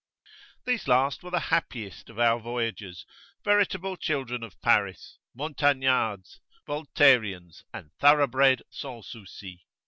[0.65, 3.05] These last were the happiest of our voyagers,
[3.43, 9.59] veritable children of Paris, Montagnards, Voltaireans, and thoroughbred Sans Soucis.